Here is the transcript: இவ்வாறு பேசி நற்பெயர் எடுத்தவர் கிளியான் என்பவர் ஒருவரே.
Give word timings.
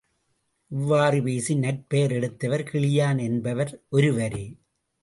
இவ்வாறு 0.71 1.23
பேசி 1.23 1.55
நற்பெயர் 1.55 2.11
எடுத்தவர் 2.11 2.67
கிளியான் 2.71 3.21
என்பவர் 3.21 3.85
ஒருவரே. 3.89 4.45